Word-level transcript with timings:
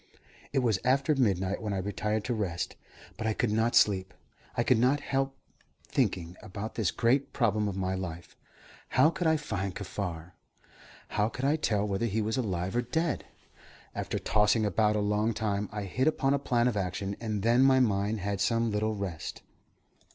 It 0.51 0.63
was 0.63 0.79
after 0.83 1.13
midnight 1.13 1.61
when 1.61 1.73
I 1.73 1.77
retired 1.77 2.23
to 2.23 2.33
rest, 2.33 2.75
but 3.19 3.27
I 3.27 3.33
could 3.35 3.51
not 3.51 3.75
sleep. 3.75 4.15
I 4.57 4.63
could 4.63 4.79
not 4.79 4.99
help 5.01 5.37
thinking 5.87 6.37
about 6.41 6.73
this 6.73 6.89
great 6.89 7.33
problem 7.33 7.67
of 7.67 7.77
my 7.77 7.93
life. 7.93 8.35
How 8.87 9.11
could 9.11 9.27
I 9.27 9.37
find 9.37 9.75
Kaffar? 9.75 10.31
How 11.09 11.29
could 11.29 11.45
I 11.45 11.55
tell 11.55 11.87
whether 11.87 12.07
he 12.07 12.19
were 12.19 12.31
alive 12.35 12.75
or 12.75 12.81
dead? 12.81 13.25
After 13.93 14.17
tossing 14.17 14.65
about 14.65 14.95
a 14.95 15.01
long 15.01 15.35
time, 15.35 15.69
I 15.71 15.83
hit 15.83 16.07
upon 16.07 16.33
a 16.33 16.39
plan 16.39 16.67
of 16.67 16.75
action, 16.75 17.15
and 17.19 17.43
then 17.43 17.61
my 17.61 17.79
mind 17.79 18.21
had 18.21 18.41
some 18.41 18.71
little 18.71 18.95
rest. 18.95 19.43